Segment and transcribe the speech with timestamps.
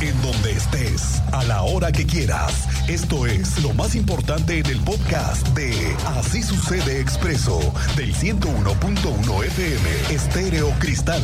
[0.00, 2.68] en donde estés, a la hora que quieras.
[2.88, 5.72] Esto es lo más importante en el podcast de
[6.18, 7.58] Así sucede expreso
[7.96, 11.22] del 101.1 FM Estéreo Cristal.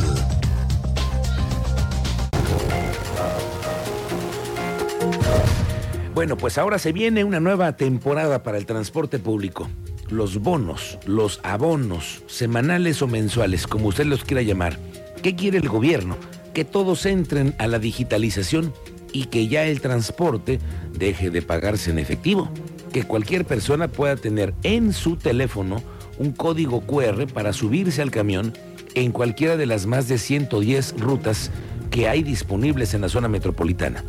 [6.15, 9.69] Bueno, pues ahora se viene una nueva temporada para el transporte público.
[10.09, 14.79] Los bonos, los abonos, semanales o mensuales, como usted los quiera llamar.
[15.21, 16.17] ¿Qué quiere el gobierno?
[16.53, 18.73] Que todos entren a la digitalización
[19.11, 20.59] y que ya el transporte
[20.97, 22.49] deje de pagarse en efectivo.
[22.91, 25.81] Que cualquier persona pueda tener en su teléfono
[26.17, 28.53] un código QR para subirse al camión
[28.95, 31.51] en cualquiera de las más de 110 rutas
[31.89, 34.03] que hay disponibles en la zona metropolitana.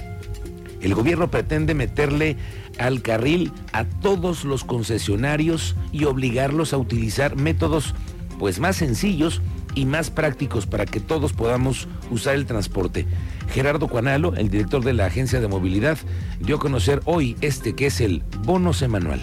[0.81, 2.37] El gobierno pretende meterle
[2.79, 7.95] al carril a todos los concesionarios y obligarlos a utilizar métodos
[8.39, 9.41] pues más sencillos
[9.75, 13.07] y más prácticos para que todos podamos usar el transporte.
[13.49, 15.99] Gerardo Cuanalo, el director de la Agencia de Movilidad,
[16.41, 19.21] dio a conocer hoy este que es el bono semanal.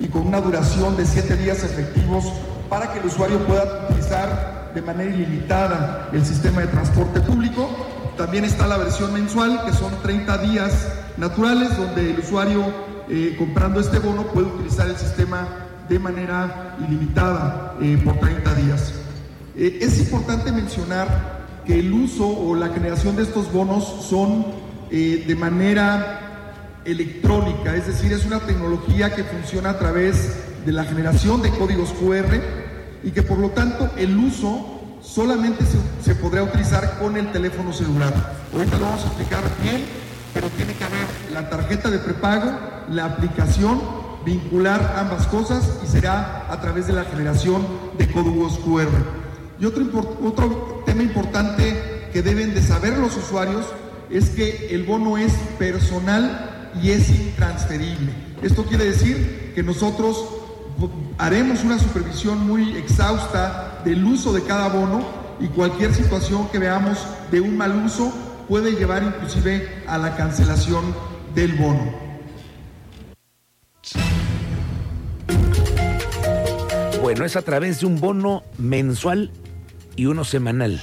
[0.00, 2.32] Y con una duración de siete días efectivos
[2.68, 7.68] para que el usuario pueda utilizar de manera ilimitada el sistema de transporte público.
[8.16, 12.64] También está la versión mensual, que son 30 días naturales, donde el usuario
[13.08, 18.94] eh, comprando este bono puede utilizar el sistema de manera ilimitada eh, por 30 días.
[19.56, 25.36] Eh, es importante mencionar que el uso o la generación de estos bonos son de
[25.38, 26.28] manera
[26.86, 31.90] electrónica, es decir, es una tecnología que funciona a través de la generación de códigos
[31.92, 32.40] QR
[33.02, 35.64] y que por lo tanto el uso solamente
[36.02, 38.12] se, podrá utilizar con el teléfono celular.
[38.52, 39.84] Ahorita lo vamos a explicar bien,
[40.34, 42.52] pero tiene que haber la tarjeta de prepago,
[42.90, 43.80] la aplicación,
[44.28, 48.88] vincular ambas cosas y será a través de la generación de códigos QR.
[49.58, 49.84] Y otro,
[50.22, 53.64] otro tema importante que deben de saber los usuarios
[54.10, 58.12] es que el bono es personal y es intransferible.
[58.42, 60.24] Esto quiere decir que nosotros
[61.16, 65.04] haremos una supervisión muy exhausta del uso de cada bono
[65.40, 66.98] y cualquier situación que veamos
[67.30, 68.12] de un mal uso
[68.46, 70.84] puede llevar inclusive a la cancelación
[71.34, 72.07] del bono.
[77.08, 79.30] Bueno, es a través de un bono mensual
[79.96, 80.78] y uno semanal.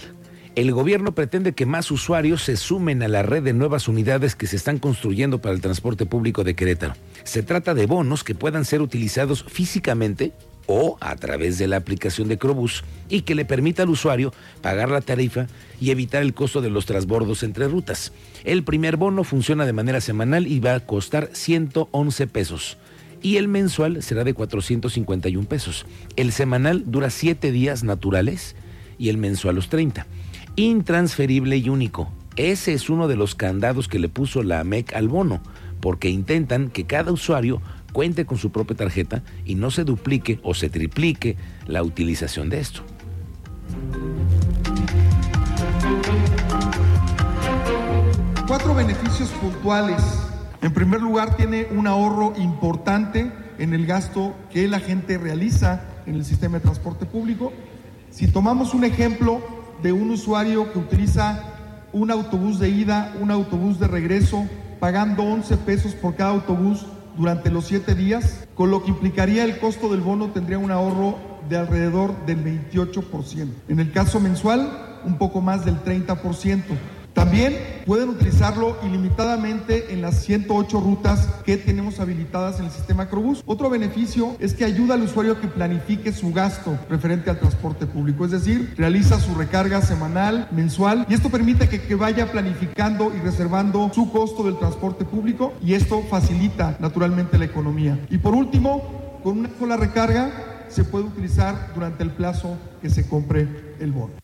[0.56, 4.48] El gobierno pretende que más usuarios se sumen a la red de nuevas unidades que
[4.48, 6.96] se están construyendo para el transporte público de Querétaro.
[7.26, 10.34] Se trata de bonos que puedan ser utilizados físicamente
[10.66, 14.90] o a través de la aplicación de Crobús y que le permita al usuario pagar
[14.90, 15.46] la tarifa
[15.80, 18.14] y evitar el costo de los transbordos entre rutas.
[18.44, 22.80] El primer bono funciona de manera semanal y va a costar 111 pesos
[23.26, 25.88] y el mensual será de 451 pesos.
[26.16, 28.56] El semanal dura 7 días naturales
[29.00, 30.06] y el mensual los 30
[30.56, 32.12] intransferible y único.
[32.36, 35.42] Ese es uno de los candados que le puso la AMEC al bono,
[35.82, 37.64] porque intentan que cada usuario
[37.94, 42.60] cuente con su propia tarjeta y no se duplique o se triplique la utilización de
[42.60, 42.84] esto.
[48.46, 50.35] Cuatro beneficios puntuales.
[50.66, 56.16] En primer lugar, tiene un ahorro importante en el gasto que la gente realiza en
[56.16, 57.54] el sistema de transporte público.
[58.10, 59.44] Si tomamos un ejemplo,
[59.84, 61.44] de un usuario que utiliza
[61.94, 64.48] un autobús de ida, un autobús de regreso,
[64.80, 69.60] pagando 11 pesos por cada autobús durante los 7 días, con lo que implicaría el
[69.60, 73.50] costo del bono tendría un ahorro de alrededor del 28%.
[73.68, 76.64] En el caso mensual, un poco más del 30%.
[77.16, 83.42] También pueden utilizarlo ilimitadamente en las 108 rutas que tenemos habilitadas en el sistema Crobús.
[83.46, 87.86] Otro beneficio es que ayuda al usuario a que planifique su gasto referente al transporte
[87.86, 93.14] público, es decir, realiza su recarga semanal, mensual, y esto permite que, que vaya planificando
[93.16, 97.98] y reservando su costo del transporte público y esto facilita naturalmente la economía.
[98.10, 103.08] Y por último, con una sola recarga se puede utilizar durante el plazo que se
[103.08, 103.48] compre
[103.80, 104.16] el bono.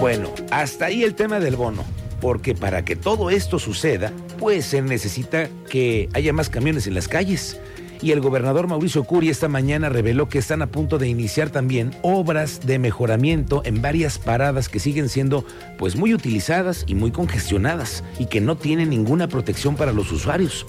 [0.00, 1.84] Bueno, hasta ahí el tema del bono,
[2.20, 7.06] porque para que todo esto suceda, pues se necesita que haya más camiones en las
[7.06, 7.60] calles.
[8.02, 11.92] Y el gobernador Mauricio Curi esta mañana reveló que están a punto de iniciar también
[12.02, 15.46] obras de mejoramiento en varias paradas que siguen siendo
[15.78, 20.66] pues muy utilizadas y muy congestionadas y que no tienen ninguna protección para los usuarios.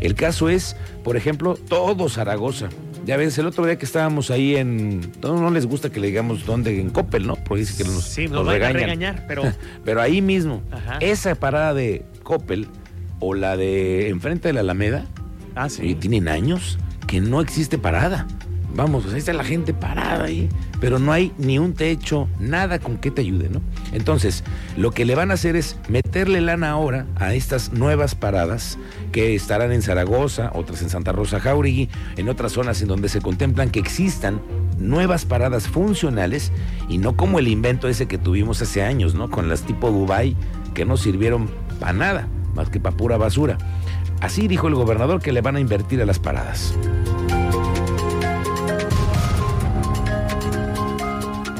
[0.00, 2.68] El caso es, por ejemplo, todo Zaragoza,
[3.04, 5.00] ya ves, el otro día que estábamos ahí en.
[5.22, 7.36] No, no les gusta que le digamos dónde, en Coppel, ¿no?
[7.36, 9.42] Porque dice que nos, sí, nos, a regañar, pero.
[9.84, 10.62] pero ahí mismo,
[11.00, 12.68] esa parada de Coppel
[13.20, 15.06] o la de enfrente de la Alameda,
[15.54, 15.94] ah, sí.
[15.94, 18.26] tienen años que no existe parada.
[18.74, 20.48] Vamos, ahí está la gente parada ahí,
[20.80, 23.60] pero no hay ni un techo, nada con que te ayude, ¿no?
[23.92, 24.44] Entonces,
[24.76, 28.78] lo que le van a hacer es meterle lana ahora a estas nuevas paradas
[29.12, 33.20] que estarán en Zaragoza, otras en Santa Rosa Jauregui, en otras zonas en donde se
[33.20, 34.40] contemplan que existan
[34.78, 36.52] nuevas paradas funcionales
[36.88, 39.30] y no como el invento ese que tuvimos hace años, ¿no?
[39.30, 40.36] Con las tipo Dubai
[40.74, 41.48] que no sirvieron
[41.78, 43.58] para nada, más que para pura basura.
[44.20, 46.74] Así dijo el gobernador que le van a invertir a las paradas.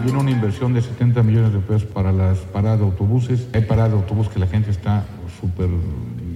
[0.05, 3.47] Viene una inversión de 70 millones de pesos para las paradas de autobuses.
[3.55, 5.05] Hay paradas de autobús que la gente está
[5.41, 5.69] súper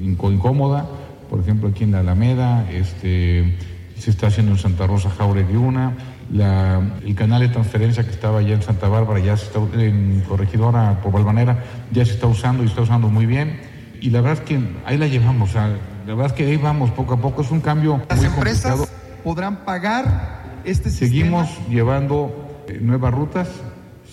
[0.02, 0.86] incómoda.
[1.28, 3.58] Por ejemplo, aquí en la Alameda, este,
[3.98, 5.92] se está haciendo en Santa Rosa Jauregui una.
[6.32, 10.22] La, el canal de transferencia que estaba allá en Santa Bárbara, ya se está, en
[10.28, 13.60] Corregidora por Valvanera, ya se está usando y está usando muy bien.
[14.00, 15.68] Y la verdad es que ahí la llevamos, o sea,
[16.06, 18.72] la verdad es que ahí vamos poco a poco, es un cambio Las muy empresas
[18.72, 19.22] complicado.
[19.24, 21.68] podrán pagar este Seguimos sistema.
[21.70, 22.47] llevando eh,
[22.80, 23.48] nuevas rutas,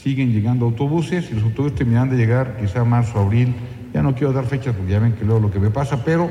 [0.01, 3.55] siguen llegando autobuses y los autobuses terminan de llegar quizá marzo, abril.
[3.93, 6.29] Ya no quiero dar fechas porque ya ven que luego lo que me pasa, pero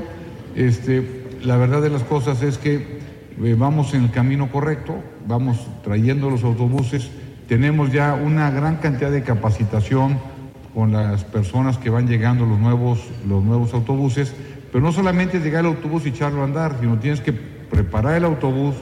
[0.55, 3.00] este, la verdad de las cosas es que
[3.43, 4.94] eh, vamos en el camino correcto,
[5.26, 7.11] vamos trayendo los autobuses,
[7.49, 10.19] tenemos ya una gran cantidad de capacitación
[10.73, 14.35] con las personas que van llegando los nuevos, los nuevos autobuses,
[14.73, 18.25] pero no solamente llegar al autobús y echarlo a andar, sino tienes que preparar el
[18.25, 18.75] autobús,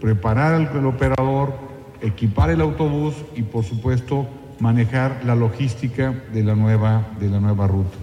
[0.00, 1.25] preparar el operador,
[2.00, 4.26] equipar el autobús y por supuesto
[4.58, 7.96] manejar la logística de la nueva, de la nueva ruta.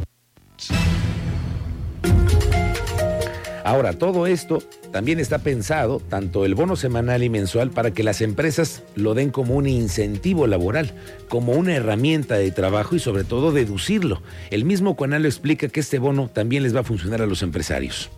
[3.66, 4.62] Ahora, todo esto
[4.92, 9.31] también está pensado, tanto el bono semanal y mensual, para que las empresas lo den
[9.31, 10.94] como un incentivo laboral,
[11.30, 14.22] como una herramienta de trabajo y sobre todo deducirlo.
[14.51, 18.12] El mismo Cuanalo explica que este bono también les va a funcionar a los empresarios.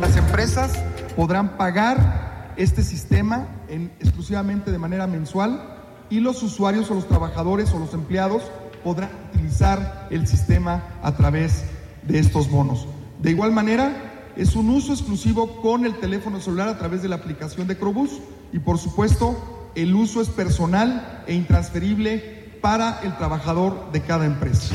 [0.00, 0.82] Las empresas
[1.16, 2.27] podrán pagar
[2.58, 5.76] este sistema en- exclusivamente de manera mensual
[6.10, 8.42] y los usuarios o los trabajadores o los empleados
[8.84, 11.64] podrán utilizar el sistema a través
[12.02, 12.86] de estos bonos.
[13.22, 17.16] De igual manera, es un uso exclusivo con el teléfono celular a través de la
[17.16, 18.20] aplicación de Crobús
[18.52, 24.74] y por supuesto el uso es personal e intransferible para el trabajador de cada empresa.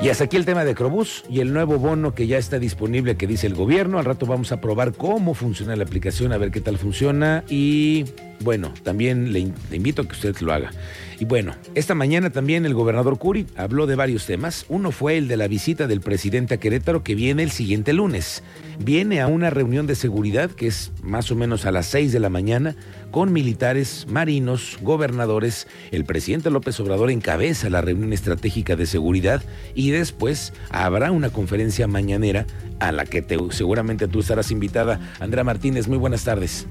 [0.00, 3.16] Y hasta aquí el tema de Crobús y el nuevo bono que ya está disponible
[3.16, 3.98] que dice el gobierno.
[3.98, 7.42] Al rato vamos a probar cómo funciona la aplicación, a ver qué tal funciona.
[7.48, 8.04] Y
[8.40, 10.70] bueno, también le, in- le invito a que usted lo haga.
[11.18, 14.66] Y bueno, esta mañana también el gobernador Curi habló de varios temas.
[14.68, 18.44] Uno fue el de la visita del presidente a Querétaro que viene el siguiente lunes.
[18.78, 22.20] Viene a una reunión de seguridad que es más o menos a las 6 de
[22.20, 22.76] la mañana
[23.10, 25.66] con militares, marinos, gobernadores.
[25.90, 29.42] El presidente López Obrador encabeza la reunión estratégica de seguridad
[29.74, 32.46] y después habrá una conferencia mañanera
[32.80, 35.00] a la que te- seguramente tú estarás invitada.
[35.20, 36.66] Andrea Martínez, muy buenas tardes.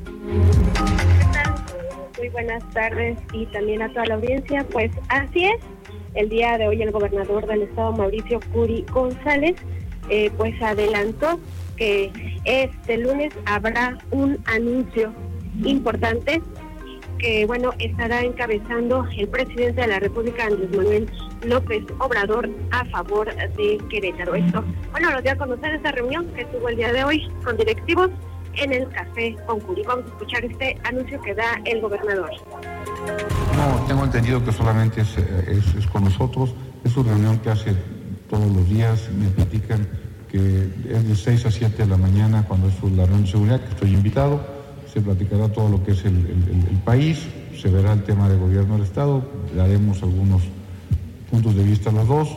[2.18, 4.66] Muy buenas tardes y también a toda la audiencia.
[4.72, 5.60] Pues así es,
[6.14, 9.56] el día de hoy el gobernador del estado, Mauricio Curi González,
[10.10, 11.40] eh, pues adelantó
[11.76, 12.12] que
[12.46, 15.12] este lunes habrá un anuncio
[15.66, 16.42] importante
[17.20, 21.10] que, bueno, estará encabezando el presidente de la República, Andrés Manuel
[21.46, 24.36] López Obrador, a favor de Querétaro.
[24.36, 27.58] Esto, bueno, lo dio a conocer esta reunión que tuvo el día de hoy con
[27.58, 28.10] directivos
[28.54, 29.82] en el Café con Curi.
[29.88, 32.30] Vamos a escuchar este anuncio que da el gobernador.
[33.56, 36.54] No, tengo entendido que solamente es, eh, es- es con nosotros.
[36.84, 37.76] Es una reunión que hace
[38.30, 39.10] todos los días.
[39.18, 39.88] Me platican
[40.32, 40.38] que
[40.90, 43.70] es de 6 a 7 de la mañana cuando es la reunión de seguridad, que
[43.70, 44.57] estoy invitado.
[45.02, 47.20] Platicará todo lo que es el, el- país,
[47.62, 49.24] se verá el tema de gobierno del Estado,
[49.56, 50.44] daremos algunos
[51.30, 52.30] puntos de vista los dos,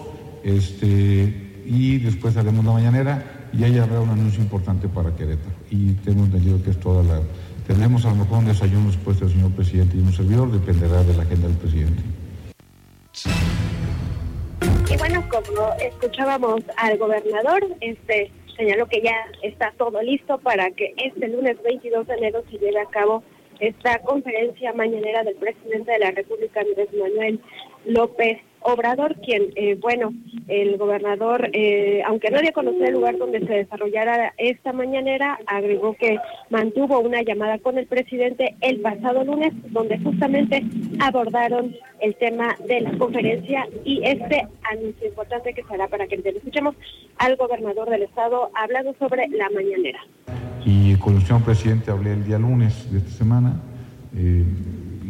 [0.43, 5.55] este, y después haremos la mañanera y ahí habrá un anuncio importante para Querétaro.
[5.71, 7.21] Y tengo entendido que es toda la...
[7.67, 11.17] Tendremos a lo mejor un desayuno después del señor presidente y un servidor, dependerá de
[11.17, 12.03] la agenda del presidente.
[14.93, 20.93] Y bueno, como escuchábamos al gobernador, este señaló que ya está todo listo para que
[20.99, 23.23] este lunes 22 de enero se lleve a cabo
[23.59, 27.41] esta conferencia mañanera del presidente de la República, Andrés Manuel
[27.87, 30.13] López Obrador, quien, eh, bueno,
[30.49, 35.39] el gobernador, eh, aunque no dio a conocer el lugar donde se desarrollara esta mañanera,
[35.47, 36.19] agregó que
[36.51, 40.63] mantuvo una llamada con el presidente el pasado lunes, donde justamente
[41.01, 46.31] abordaron el tema de la conferencia y este anuncio importante que será para que le
[46.31, 46.75] escuchemos
[47.19, 50.01] al gobernador del estado hablando sobre la mañanera.
[50.65, 53.61] Y con el señor presidente hablé el día lunes de esta semana
[54.17, 54.45] eh,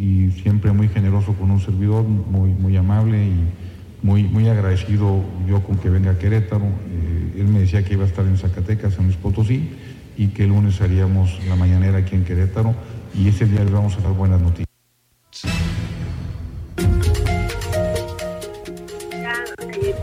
[0.00, 5.62] y siempre muy generoso con un servidor, muy, muy amable y muy, muy agradecido yo
[5.62, 6.64] con que venga a Querétaro.
[6.64, 9.68] Eh, él me decía que iba a estar en Zacatecas, en Luis Potosí,
[10.16, 12.74] y que el lunes haríamos la mañanera aquí en Querétaro
[13.14, 14.69] y ese día les vamos a dar buenas noticias.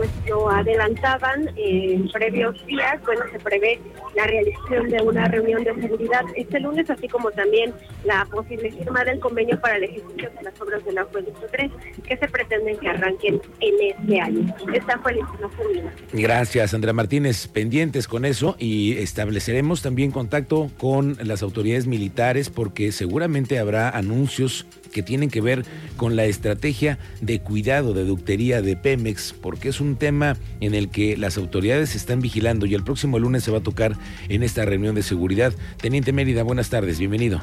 [0.07, 3.79] Pues lo adelantaban en previos días, bueno, se prevé
[4.15, 7.73] la realización de una reunión de seguridad este lunes, así como también
[8.03, 11.71] la posible firma del convenio para la ejecución de las obras del acueducto 3,
[12.07, 14.55] que se pretenden que arranquen en este año.
[14.73, 15.67] Esta fue la información.
[16.13, 17.47] Gracias, Andrea Martínez.
[17.47, 24.65] Pendientes con eso y estableceremos también contacto con las autoridades militares porque seguramente habrá anuncios
[24.97, 25.63] que tienen que ver
[25.95, 30.89] con la estrategia de cuidado de ductería de Pemex, porque es un tema en el
[30.89, 33.93] que las autoridades están vigilando y el próximo lunes se va a tocar
[34.27, 35.53] en esta reunión de seguridad.
[35.79, 37.41] Teniente Mérida, buenas tardes, bienvenido.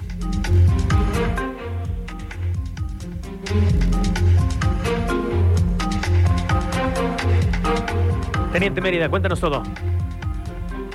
[8.53, 9.63] Teniente Mérida, cuéntanos todo.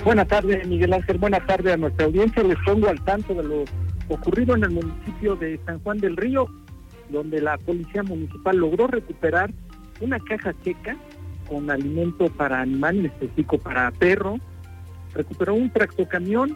[0.03, 1.19] Buenas tardes, Miguel Ángel.
[1.19, 2.43] Buenas tardes a nuestra audiencia.
[2.43, 3.63] Les pongo al tanto de lo
[4.09, 6.47] ocurrido en el municipio de San Juan del Río,
[7.09, 9.51] donde la policía municipal logró recuperar
[10.01, 10.97] una caja seca
[11.47, 14.37] con alimento para animales, específico para perro,
[15.13, 16.55] recuperó un tractocamión,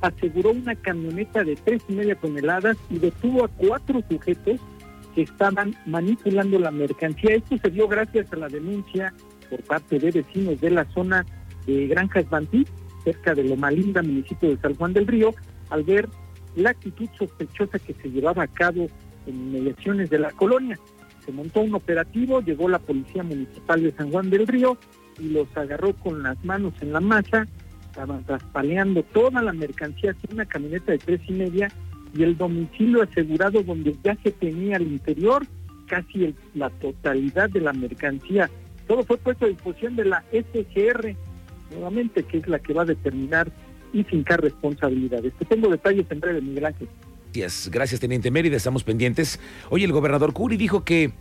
[0.00, 4.60] aseguró una camioneta de tres y media toneladas y detuvo a cuatro sujetos
[5.14, 7.36] que estaban manipulando la mercancía.
[7.36, 9.14] Esto se dio gracias a la denuncia
[9.48, 11.24] por parte de vecinos de la zona
[11.66, 12.66] de Granjas Bantí,
[13.04, 15.32] cerca de Loma Linda, municipio de San Juan del Río,
[15.70, 16.08] al ver
[16.56, 18.88] la actitud sospechosa que se llevaba a cabo
[19.26, 20.78] en inmediaciones de la colonia.
[21.24, 24.76] Se montó un operativo, llegó la Policía Municipal de San Juan del Río
[25.18, 27.46] y los agarró con las manos en la masa,
[27.86, 31.70] estaban traspaleando toda la mercancía en una camioneta de tres y media
[32.14, 35.46] y el domicilio asegurado donde ya se tenía al interior
[35.86, 38.50] casi la totalidad de la mercancía.
[38.86, 41.16] Todo fue puesto a disposición de la SGR,
[41.70, 43.50] nuevamente, que es la que va a determinar
[43.96, 45.32] y fincar responsabilidades.
[45.38, 46.88] Te tengo detalles en breve, Miguel Ángel.
[47.70, 49.40] Gracias, Teniente Mérida, estamos pendientes.
[49.68, 51.12] Oye, el gobernador Curi dijo que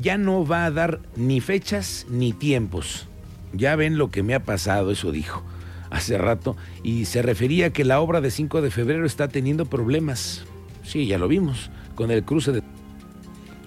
[0.00, 3.06] ya no va a dar ni fechas ni tiempos.
[3.52, 5.42] Ya ven lo que me ha pasado, eso dijo
[5.90, 9.64] hace rato, y se refería a que la obra de 5 de febrero está teniendo
[9.64, 10.44] problemas.
[10.84, 12.62] Sí, ya lo vimos, con el cruce de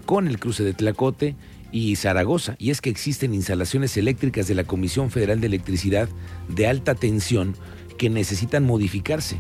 [0.06, 1.36] con el cruce de Tlacote
[1.72, 6.10] y Zaragoza, y es que existen instalaciones eléctricas de la Comisión Federal de Electricidad
[6.48, 7.56] de alta tensión
[8.02, 9.38] que necesitan modificarse.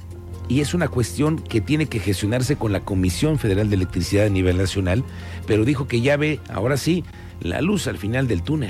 [0.47, 4.29] Y es una cuestión que tiene que gestionarse con la Comisión Federal de Electricidad a
[4.29, 5.03] nivel nacional,
[5.47, 7.03] pero dijo que ya ve, ahora sí,
[7.39, 8.69] la luz al final del túnel.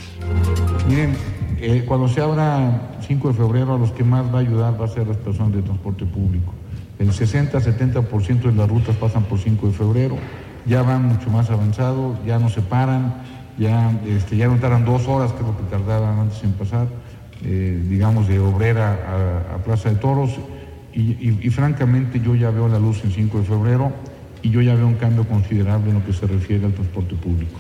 [0.87, 1.13] Miren,
[1.59, 4.85] eh, cuando se abra 5 de febrero, a los que más va a ayudar va
[4.85, 6.53] a ser las personas de transporte público.
[6.97, 10.15] El 60-70% de las rutas pasan por 5 de febrero,
[10.65, 13.13] ya van mucho más avanzados, ya no se paran,
[13.57, 16.87] ya, este, ya no tardan dos horas, que lo que tardaban antes en pasar,
[17.43, 20.31] eh, digamos, de Obrera a, Plaza de Toros.
[20.93, 23.93] Y, francamente yo ya veo la luz en 5 de febrero
[24.41, 27.57] y yo ya veo un cambio considerable en lo que se refiere al transporte público.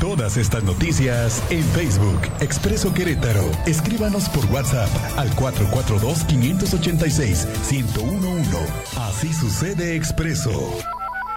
[0.00, 3.44] Todas estas noticias en Facebook, Expreso Querétaro.
[3.66, 4.88] Escríbanos por WhatsApp
[5.18, 7.46] al 442-586-1011.
[8.96, 10.95] Así sucede Expreso.